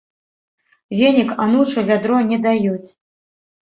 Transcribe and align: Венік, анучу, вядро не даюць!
Венік, 1.01 1.29
анучу, 1.47 1.87
вядро 1.93 2.17
не 2.35 2.43
даюць! 2.51 2.89